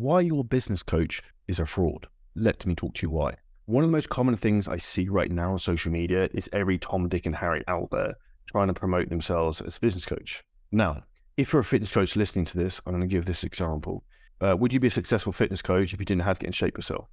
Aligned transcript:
why 0.00 0.22
your 0.22 0.42
business 0.42 0.82
coach 0.82 1.22
is 1.46 1.60
a 1.60 1.66
fraud. 1.66 2.06
Let 2.34 2.64
me 2.64 2.74
talk 2.74 2.94
to 2.94 3.06
you 3.06 3.10
why. 3.10 3.34
One 3.66 3.84
of 3.84 3.90
the 3.90 3.96
most 3.96 4.08
common 4.08 4.34
things 4.34 4.66
I 4.66 4.78
see 4.78 5.10
right 5.10 5.30
now 5.30 5.52
on 5.52 5.58
social 5.58 5.92
media 5.92 6.30
is 6.32 6.48
every 6.54 6.78
Tom, 6.78 7.06
Dick, 7.06 7.26
and 7.26 7.36
Harry 7.36 7.62
out 7.68 7.90
there 7.92 8.14
trying 8.46 8.68
to 8.68 8.74
promote 8.74 9.10
themselves 9.10 9.60
as 9.60 9.76
a 9.76 9.80
business 9.80 10.06
coach. 10.06 10.42
Now, 10.72 11.02
if 11.36 11.52
you're 11.52 11.60
a 11.60 11.64
fitness 11.64 11.92
coach 11.92 12.16
listening 12.16 12.46
to 12.46 12.56
this, 12.56 12.80
I'm 12.86 12.94
going 12.94 13.02
to 13.02 13.14
give 13.14 13.26
this 13.26 13.44
example. 13.44 14.04
Uh, 14.40 14.56
would 14.58 14.72
you 14.72 14.80
be 14.80 14.88
a 14.88 14.90
successful 14.90 15.34
fitness 15.34 15.60
coach 15.60 15.92
if 15.92 16.00
you 16.00 16.06
didn't 16.06 16.20
know 16.20 16.24
how 16.24 16.32
to 16.32 16.40
get 16.40 16.46
in 16.46 16.52
shape 16.52 16.78
yourself? 16.78 17.08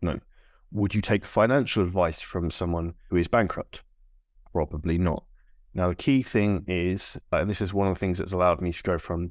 No. 0.00 0.18
Would 0.72 0.96
you 0.96 1.02
take 1.02 1.24
financial 1.24 1.84
advice 1.84 2.20
from 2.20 2.50
someone 2.50 2.94
who 3.10 3.16
is 3.16 3.28
bankrupt? 3.28 3.84
Probably 4.52 4.98
not. 4.98 5.22
Now, 5.72 5.88
the 5.88 5.94
key 5.94 6.22
thing 6.22 6.64
is, 6.66 7.16
uh, 7.32 7.36
and 7.36 7.48
this 7.48 7.60
is 7.60 7.72
one 7.72 7.86
of 7.86 7.94
the 7.94 8.00
things 8.00 8.18
that's 8.18 8.32
allowed 8.32 8.60
me 8.60 8.72
to 8.72 8.82
go 8.82 8.98
from 8.98 9.30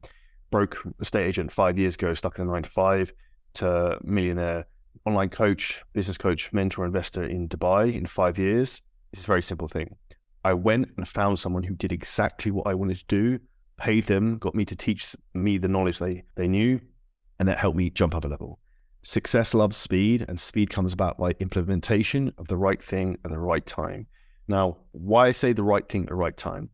broke 0.51 0.83
estate 0.99 1.25
agent 1.25 1.51
five 1.51 1.77
years 1.79 1.95
ago, 1.95 2.13
stuck 2.13 2.37
in 2.37 2.45
the 2.45 2.53
nine 2.53 2.63
to 2.63 2.69
five, 2.69 3.11
to 3.55 3.97
millionaire 4.03 4.65
online 5.05 5.29
coach, 5.29 5.81
business 5.93 6.17
coach, 6.17 6.53
mentor, 6.53 6.85
investor 6.85 7.23
in 7.23 7.49
Dubai 7.49 7.93
in 7.93 8.05
five 8.05 8.37
years. 8.37 8.81
It's 9.11 9.23
a 9.23 9.27
very 9.27 9.41
simple 9.41 9.67
thing. 9.67 9.95
I 10.43 10.53
went 10.53 10.89
and 10.97 11.07
found 11.07 11.39
someone 11.39 11.63
who 11.63 11.75
did 11.75 11.91
exactly 11.91 12.51
what 12.51 12.67
I 12.67 12.73
wanted 12.73 12.97
to 12.97 13.05
do, 13.07 13.39
paid 13.77 14.05
them, 14.05 14.37
got 14.37 14.55
me 14.55 14.65
to 14.65 14.75
teach 14.75 15.15
me 15.33 15.57
the 15.57 15.67
knowledge 15.67 15.99
they, 15.99 16.23
they 16.35 16.47
knew, 16.47 16.79
and 17.39 17.47
that 17.47 17.57
helped 17.57 17.77
me 17.77 17.89
jump 17.89 18.15
up 18.15 18.25
a 18.25 18.27
level. 18.27 18.59
Success 19.03 19.53
loves 19.53 19.77
speed, 19.77 20.25
and 20.27 20.39
speed 20.39 20.69
comes 20.69 20.93
about 20.93 21.17
by 21.17 21.31
implementation 21.39 22.31
of 22.37 22.47
the 22.47 22.57
right 22.57 22.83
thing 22.83 23.17
at 23.25 23.31
the 23.31 23.39
right 23.39 23.65
time. 23.65 24.05
Now, 24.47 24.77
why 24.91 25.27
I 25.27 25.31
say 25.31 25.53
the 25.53 25.63
right 25.63 25.87
thing 25.87 26.03
at 26.03 26.09
the 26.09 26.15
right 26.15 26.37
time? 26.37 26.69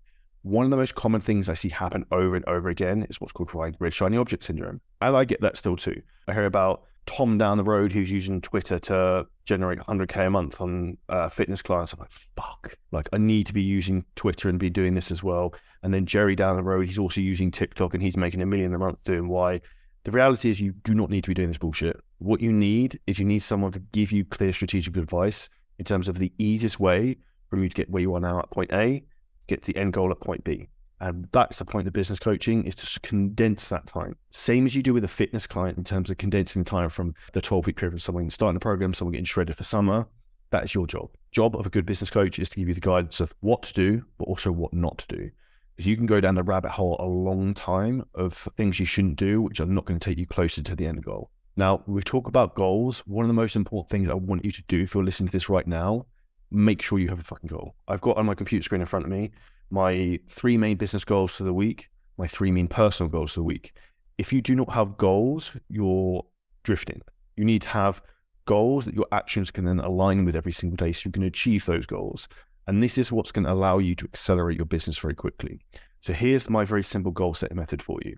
One 0.47 0.63
of 0.63 0.71
the 0.71 0.77
most 0.77 0.95
common 0.95 1.19
things 1.19 1.49
I 1.49 1.55
see 1.55 1.67
happen 1.67 2.05
over 2.09 2.33
and 2.33 2.45
over 2.47 2.69
again 2.69 3.05
is 3.09 3.19
what's 3.19 3.33
called 3.33 3.49
red 3.79 3.93
shiny 3.93 4.15
object 4.15 4.45
syndrome. 4.45 4.79
And 5.01 5.13
I 5.13 5.25
get 5.25 5.41
that 5.41 5.57
still 5.57 5.75
too. 5.75 6.01
I 6.25 6.33
hear 6.33 6.45
about 6.45 6.83
Tom 7.05 7.37
down 7.37 7.57
the 7.57 7.65
road 7.65 7.91
who's 7.91 8.09
using 8.09 8.39
Twitter 8.39 8.79
to 8.79 9.27
generate 9.43 9.79
100k 9.79 10.27
a 10.27 10.29
month 10.29 10.61
on 10.61 10.97
uh, 11.09 11.27
fitness 11.27 11.61
clients. 11.61 11.91
I'm 11.91 11.99
like, 11.99 12.11
fuck, 12.37 12.75
like 12.93 13.09
I 13.11 13.17
need 13.17 13.45
to 13.47 13.53
be 13.53 13.61
using 13.61 14.05
Twitter 14.15 14.47
and 14.47 14.57
be 14.57 14.69
doing 14.69 14.93
this 14.93 15.11
as 15.11 15.21
well. 15.21 15.53
And 15.83 15.93
then 15.93 16.05
Jerry 16.05 16.33
down 16.33 16.55
the 16.55 16.63
road, 16.63 16.87
he's 16.87 16.97
also 16.97 17.19
using 17.19 17.51
TikTok 17.51 17.93
and 17.93 18.01
he's 18.01 18.15
making 18.15 18.41
a 18.41 18.45
million 18.45 18.73
a 18.73 18.77
month 18.77 19.03
doing 19.03 19.27
why. 19.27 19.59
The 20.05 20.11
reality 20.11 20.49
is, 20.49 20.61
you 20.61 20.71
do 20.85 20.93
not 20.93 21.09
need 21.09 21.25
to 21.25 21.29
be 21.29 21.33
doing 21.33 21.49
this 21.49 21.57
bullshit. 21.57 21.99
What 22.19 22.39
you 22.39 22.53
need 22.53 23.01
is 23.05 23.19
you 23.19 23.25
need 23.25 23.39
someone 23.39 23.73
to 23.73 23.79
give 23.91 24.13
you 24.13 24.23
clear 24.23 24.53
strategic 24.53 24.95
advice 24.95 25.49
in 25.77 25.83
terms 25.83 26.07
of 26.07 26.19
the 26.19 26.31
easiest 26.37 26.79
way 26.79 27.17
for 27.49 27.61
you 27.61 27.67
to 27.67 27.75
get 27.75 27.89
where 27.89 28.01
you 28.01 28.15
are 28.15 28.21
now 28.21 28.39
at 28.39 28.49
point 28.49 28.71
A, 28.71 29.03
get 29.47 29.63
to 29.63 29.73
the 29.73 29.79
end 29.79 29.93
goal 29.93 30.11
at 30.11 30.19
point 30.19 30.43
B. 30.43 30.67
And 30.99 31.27
that's 31.31 31.59
the 31.59 31.65
point 31.65 31.87
of 31.87 31.93
business 31.93 32.19
coaching 32.19 32.63
is 32.63 32.75
to 32.75 32.99
condense 33.01 33.67
that 33.67 33.85
time. 33.85 34.15
Same 34.31 34.65
as 34.65 34.75
you 34.75 34.81
do 34.81 34.93
with 34.93 35.03
a 35.03 35.09
fitness 35.09 35.45
client 35.45 35.77
in 35.77 35.83
terms 35.83 36.09
of 36.09 36.17
condensing 36.17 36.63
the 36.63 36.69
time 36.69 36.89
from 36.89 37.13
the 37.33 37.41
12 37.41 37.67
week 37.67 37.77
period 37.77 37.93
of 37.93 38.01
someone 38.01 38.29
starting 38.29 38.55
the 38.55 38.59
program, 38.59 38.93
someone 38.93 39.11
getting 39.11 39.25
shredded 39.25 39.55
for 39.55 39.63
summer. 39.63 40.07
That 40.49 40.63
is 40.63 40.73
your 40.73 40.87
job. 40.87 41.09
Job 41.31 41.55
of 41.55 41.65
a 41.65 41.69
good 41.69 41.85
business 41.85 42.09
coach 42.09 42.39
is 42.39 42.49
to 42.49 42.57
give 42.57 42.67
you 42.67 42.73
the 42.73 42.81
guidance 42.81 43.19
of 43.19 43.35
what 43.41 43.63
to 43.63 43.73
do, 43.73 44.05
but 44.17 44.25
also 44.25 44.51
what 44.51 44.73
not 44.73 44.97
to 44.99 45.15
do. 45.15 45.29
Because 45.75 45.87
you 45.87 45.97
can 45.97 46.07
go 46.07 46.19
down 46.19 46.35
the 46.35 46.43
rabbit 46.43 46.71
hole 46.71 46.95
a 46.99 47.05
long 47.05 47.53
time 47.53 48.03
of 48.15 48.47
things 48.57 48.79
you 48.79 48.85
shouldn't 48.85 49.17
do, 49.17 49.41
which 49.41 49.59
are 49.59 49.65
not 49.65 49.85
going 49.85 49.99
to 49.99 50.09
take 50.09 50.17
you 50.17 50.25
closer 50.25 50.63
to 50.63 50.75
the 50.75 50.87
end 50.87 51.03
goal. 51.03 51.29
Now, 51.57 51.83
we 51.85 52.01
talk 52.01 52.27
about 52.27 52.55
goals. 52.55 52.99
One 53.05 53.23
of 53.23 53.27
the 53.27 53.33
most 53.33 53.55
important 53.55 53.89
things 53.89 54.09
I 54.09 54.13
want 54.13 54.45
you 54.45 54.51
to 54.51 54.63
do 54.67 54.81
if 54.83 54.93
you're 54.93 55.03
listening 55.03 55.27
to 55.27 55.31
this 55.31 55.49
right 55.49 55.67
now, 55.67 56.05
make 56.51 56.81
sure 56.81 56.99
you 56.99 57.09
have 57.09 57.19
a 57.19 57.23
fucking 57.23 57.47
goal. 57.47 57.75
I've 57.87 58.01
got 58.01 58.17
on 58.17 58.25
my 58.25 58.35
computer 58.35 58.63
screen 58.63 58.81
in 58.81 58.87
front 58.87 59.05
of 59.05 59.11
me 59.11 59.31
my 59.69 60.19
three 60.27 60.57
main 60.57 60.77
business 60.77 61.03
goals 61.03 61.31
for 61.31 61.43
the 61.43 61.53
week, 61.53 61.89
my 62.17 62.27
three 62.27 62.51
main 62.51 62.67
personal 62.67 63.09
goals 63.09 63.33
for 63.33 63.41
the 63.41 63.45
week. 63.45 63.73
If 64.17 64.31
you 64.31 64.41
do 64.41 64.55
not 64.55 64.71
have 64.71 64.97
goals, 64.97 65.51
you're 65.69 66.25
drifting. 66.63 67.01
You 67.35 67.45
need 67.45 67.61
to 67.63 67.69
have 67.69 68.01
goals 68.45 68.85
that 68.85 68.95
your 68.95 69.07
actions 69.11 69.51
can 69.51 69.65
then 69.65 69.79
align 69.79 70.25
with 70.25 70.35
every 70.35 70.51
single 70.51 70.77
day 70.77 70.91
so 70.91 71.03
you 71.05 71.11
can 71.11 71.23
achieve 71.23 71.65
those 71.65 71.85
goals. 71.85 72.27
And 72.65 72.81
this 72.81 72.97
is 72.97 73.11
what's 73.11 73.31
going 73.31 73.45
to 73.45 73.53
allow 73.53 73.77
you 73.77 73.95
to 73.95 74.05
accelerate 74.05 74.57
your 74.57 74.65
business 74.65 74.97
very 74.97 75.15
quickly. 75.15 75.59
So 76.01 76.13
here's 76.13 76.49
my 76.49 76.65
very 76.65 76.83
simple 76.83 77.11
goal 77.11 77.33
setting 77.33 77.57
method 77.57 77.81
for 77.81 77.99
you. 78.03 78.17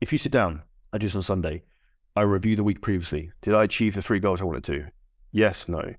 If 0.00 0.12
you 0.12 0.18
sit 0.18 0.32
down, 0.32 0.62
I 0.92 0.98
do 0.98 1.06
this 1.06 1.16
on 1.16 1.22
Sunday, 1.22 1.62
I 2.14 2.22
review 2.22 2.56
the 2.56 2.64
week 2.64 2.82
previously. 2.82 3.32
Did 3.40 3.54
I 3.54 3.64
achieve 3.64 3.94
the 3.94 4.02
three 4.02 4.20
goals 4.20 4.40
I 4.40 4.44
wanted 4.44 4.64
to? 4.64 4.86
Yes, 5.32 5.68
no. 5.68 5.94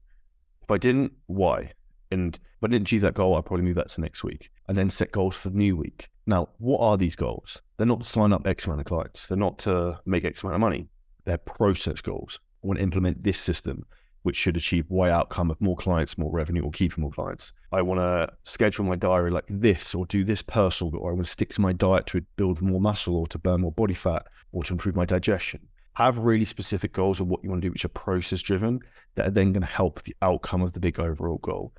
I 0.73 0.78
didn't, 0.78 1.13
why? 1.28 1.72
And 2.11 2.35
if 2.35 2.63
I 2.63 2.67
didn't 2.67 2.88
achieve 2.88 3.01
that 3.01 3.16
goal, 3.16 3.35
I'll 3.35 3.41
probably 3.41 3.66
move 3.66 3.75
that 3.75 3.88
to 3.89 4.01
next 4.01 4.23
week 4.23 4.51
and 4.67 4.78
then 4.78 4.89
set 4.89 5.11
goals 5.11 5.35
for 5.35 5.50
the 5.50 5.57
new 5.57 5.75
week. 5.75 6.09
Now, 6.25 6.50
what 6.59 6.79
are 6.79 6.97
these 6.97 7.16
goals? 7.16 7.61
They're 7.78 7.88
not 7.88 8.01
to 8.01 8.07
sign 8.07 8.31
up 8.31 8.45
X 8.45 8.66
amount 8.66 8.81
of 8.81 8.85
clients. 8.85 9.25
They're 9.25 9.38
not 9.38 9.57
to 9.59 10.00
make 10.06 10.23
X 10.23 10.44
amount 10.44 10.56
of 10.56 10.61
money. 10.61 10.88
They're 11.25 11.38
process 11.38 12.01
goals. 12.01 12.39
I 12.63 12.67
want 12.67 12.78
to 12.78 12.84
implement 12.84 13.23
this 13.23 13.39
system, 13.39 13.85
which 14.22 14.38
should 14.38 14.56
achieve 14.56 14.85
Y 14.89 15.09
outcome 15.09 15.51
of 15.51 15.59
more 15.59 15.75
clients, 15.75 16.17
more 16.17 16.31
revenue, 16.31 16.63
or 16.63 16.72
keeping 16.72 17.01
more 17.01 17.11
clients. 17.11 17.51
I 17.72 17.81
want 17.81 18.00
to 18.00 18.29
schedule 18.44 18.85
my 18.85 18.95
diary 18.95 19.31
like 19.31 19.45
this, 19.50 19.95
or 19.95 20.05
do 20.05 20.23
this 20.23 20.41
personal 20.41 20.91
goal. 20.91 21.01
Or 21.01 21.11
I 21.11 21.13
want 21.13 21.25
to 21.25 21.31
stick 21.31 21.53
to 21.53 21.61
my 21.61 21.73
diet 21.73 22.05
to 22.07 22.22
build 22.38 22.61
more 22.61 22.79
muscle, 22.79 23.17
or 23.17 23.28
to 23.28 23.38
burn 23.38 23.61
more 23.61 23.72
body 23.72 23.94
fat, 23.95 24.28
or 24.51 24.63
to 24.63 24.73
improve 24.73 24.95
my 24.95 25.05
digestion. 25.05 25.67
Have 25.96 26.18
really 26.18 26.46
specific 26.46 26.94
goals 26.94 27.20
of 27.20 27.28
what 27.28 27.44
you 27.44 27.50
want 27.50 27.62
to 27.62 27.68
do, 27.68 27.72
which 27.72 27.86
are 27.86 27.90
process 27.90 28.42
driven, 28.42 28.80
that 29.16 29.28
are 29.28 29.31
then 29.31 29.54
going 29.54 29.62
to 29.62 29.68
help 29.68 30.02
the 30.02 30.16
outcome 30.22 30.62
of 30.62 30.74
the 30.74 30.80
big 30.80 31.00
overall 31.00 31.38
goal. 31.38 31.74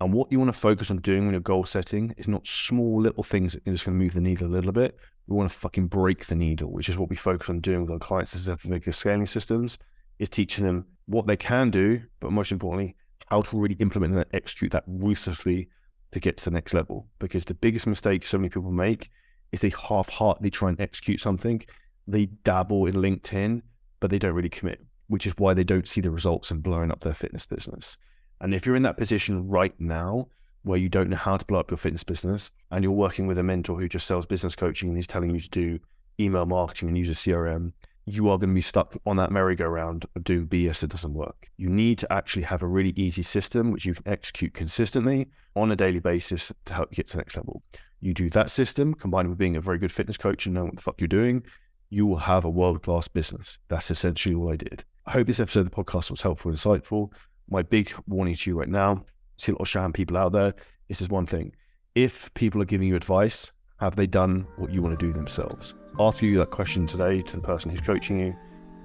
And 0.00 0.12
what 0.12 0.32
you 0.32 0.38
want 0.38 0.52
to 0.52 0.58
focus 0.58 0.90
on 0.90 0.98
doing 0.98 1.24
when 1.24 1.32
you're 1.32 1.40
goal 1.40 1.66
setting 1.66 2.14
is 2.16 2.26
not 2.26 2.46
small 2.46 3.00
little 3.00 3.22
things 3.22 3.52
that 3.52 3.66
are 3.68 3.72
just 3.72 3.84
going 3.84 3.98
to 3.98 4.02
move 4.02 4.14
the 4.14 4.20
needle 4.20 4.48
a 4.48 4.50
little 4.50 4.72
bit. 4.72 4.98
We 5.26 5.36
want 5.36 5.50
to 5.50 5.56
fucking 5.56 5.88
break 5.88 6.26
the 6.26 6.34
needle, 6.34 6.72
which 6.72 6.88
is 6.88 6.96
what 6.96 7.10
we 7.10 7.16
focus 7.16 7.50
on 7.50 7.60
doing 7.60 7.82
with 7.82 7.90
our 7.90 7.98
clients 7.98 8.34
as 8.34 8.48
bigger 8.66 8.92
scaling 8.92 9.26
systems, 9.26 9.78
is 10.18 10.28
teaching 10.28 10.64
them 10.64 10.86
what 11.06 11.26
they 11.26 11.36
can 11.36 11.70
do, 11.70 12.00
but 12.18 12.32
most 12.32 12.50
importantly, 12.50 12.96
how 13.26 13.42
to 13.42 13.56
really 13.58 13.76
implement 13.76 14.14
and 14.14 14.24
execute 14.32 14.72
that 14.72 14.84
ruthlessly 14.86 15.68
to 16.12 16.18
get 16.18 16.36
to 16.38 16.44
the 16.44 16.50
next 16.50 16.74
level. 16.74 17.06
Because 17.18 17.44
the 17.44 17.54
biggest 17.54 17.86
mistake 17.86 18.26
so 18.26 18.38
many 18.38 18.48
people 18.48 18.72
make 18.72 19.10
is 19.52 19.60
they 19.60 19.70
half-heartedly 19.70 20.50
try 20.50 20.70
and 20.70 20.80
execute 20.80 21.20
something. 21.20 21.62
They 22.06 22.26
dabble 22.26 22.86
in 22.86 22.94
LinkedIn, 22.94 23.62
but 24.00 24.10
they 24.10 24.18
don't 24.18 24.34
really 24.34 24.48
commit, 24.48 24.84
which 25.08 25.26
is 25.26 25.34
why 25.36 25.54
they 25.54 25.64
don't 25.64 25.88
see 25.88 26.00
the 26.00 26.10
results 26.10 26.50
and 26.50 26.62
blowing 26.62 26.90
up 26.90 27.00
their 27.00 27.14
fitness 27.14 27.46
business. 27.46 27.96
And 28.40 28.54
if 28.54 28.66
you're 28.66 28.76
in 28.76 28.82
that 28.82 28.96
position 28.96 29.48
right 29.48 29.74
now 29.78 30.28
where 30.62 30.78
you 30.78 30.88
don't 30.88 31.10
know 31.10 31.16
how 31.16 31.36
to 31.36 31.44
blow 31.44 31.60
up 31.60 31.70
your 31.70 31.78
fitness 31.78 32.04
business 32.04 32.50
and 32.70 32.84
you're 32.84 32.92
working 32.92 33.26
with 33.26 33.38
a 33.38 33.42
mentor 33.42 33.78
who 33.78 33.88
just 33.88 34.06
sells 34.06 34.26
business 34.26 34.56
coaching 34.56 34.88
and 34.88 34.98
he's 34.98 35.06
telling 35.06 35.30
you 35.30 35.40
to 35.40 35.50
do 35.50 35.78
email 36.18 36.46
marketing 36.46 36.88
and 36.88 36.98
use 36.98 37.08
a 37.08 37.12
CRM, 37.12 37.72
you 38.06 38.28
are 38.28 38.38
going 38.38 38.50
to 38.50 38.54
be 38.54 38.60
stuck 38.60 38.96
on 39.06 39.16
that 39.16 39.30
merry-go-round 39.30 40.06
of 40.16 40.24
doing 40.24 40.46
BS 40.46 40.80
that 40.80 40.90
doesn't 40.90 41.14
work. 41.14 41.48
You 41.56 41.68
need 41.68 41.98
to 41.98 42.12
actually 42.12 42.42
have 42.42 42.62
a 42.62 42.66
really 42.66 42.92
easy 42.96 43.22
system 43.22 43.70
which 43.70 43.84
you 43.84 43.94
can 43.94 44.08
execute 44.08 44.54
consistently 44.54 45.28
on 45.54 45.70
a 45.70 45.76
daily 45.76 46.00
basis 46.00 46.52
to 46.64 46.74
help 46.74 46.90
you 46.90 46.96
get 46.96 47.08
to 47.08 47.12
the 47.16 47.18
next 47.18 47.36
level. 47.36 47.62
You 48.00 48.14
do 48.14 48.30
that 48.30 48.50
system 48.50 48.94
combined 48.94 49.28
with 49.28 49.38
being 49.38 49.56
a 49.56 49.60
very 49.60 49.78
good 49.78 49.92
fitness 49.92 50.16
coach 50.16 50.46
and 50.46 50.54
knowing 50.54 50.68
what 50.68 50.76
the 50.76 50.82
fuck 50.82 51.00
you're 51.00 51.08
doing, 51.08 51.42
you 51.90 52.06
will 52.06 52.16
have 52.16 52.44
a 52.44 52.50
world-class 52.50 53.08
business. 53.08 53.58
That's 53.68 53.90
essentially 53.90 54.34
all 54.34 54.50
I 54.50 54.56
did. 54.56 54.84
I 55.06 55.12
hope 55.12 55.26
this 55.26 55.40
episode 55.40 55.60
of 55.60 55.70
the 55.70 55.76
podcast 55.76 56.10
was 56.10 56.22
helpful 56.22 56.50
and 56.50 56.58
insightful 56.58 57.10
my 57.50 57.62
big 57.62 57.92
warning 58.06 58.36
to 58.36 58.50
you 58.50 58.58
right 58.58 58.68
now, 58.68 59.04
see 59.36 59.52
a 59.52 59.54
lot 59.54 59.62
of 59.62 59.68
sham 59.68 59.92
people 59.92 60.16
out 60.16 60.32
there. 60.32 60.54
This 60.88 61.02
is 61.02 61.08
one 61.08 61.26
thing. 61.26 61.52
If 61.94 62.32
people 62.34 62.62
are 62.62 62.66
giving 62.66 62.88
you 62.88 62.96
advice, 62.96 63.50
have 63.78 63.96
they 63.96 64.06
done 64.06 64.46
what 64.56 64.70
you 64.70 64.82
want 64.82 64.98
to 64.98 65.06
do 65.06 65.12
themselves? 65.12 65.74
Ask 65.98 66.22
you 66.22 66.38
that 66.38 66.50
question 66.50 66.86
today 66.86 67.22
to 67.22 67.36
the 67.36 67.42
person 67.42 67.70
who's 67.70 67.80
coaching 67.80 68.20
you, 68.20 68.36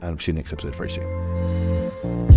and 0.02 0.12
we'll 0.12 0.20
see 0.20 0.32
you 0.32 0.38
next 0.38 0.52
episode 0.52 0.76
very 0.76 0.90
soon. 0.90 2.35